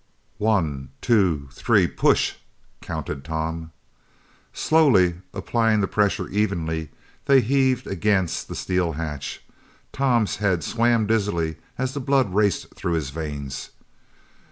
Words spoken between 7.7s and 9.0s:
against the steel